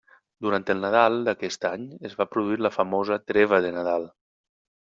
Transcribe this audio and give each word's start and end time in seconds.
Durant 0.45 0.63
el 0.73 0.79
Nadal 0.85 1.17
d'aquest 1.27 1.67
any 1.69 1.85
es 2.11 2.17
va 2.23 2.27
produir 2.33 2.59
la 2.67 2.75
famosa 2.81 3.21
Treva 3.33 3.61
de 3.67 3.75
Nadal. 3.81 4.09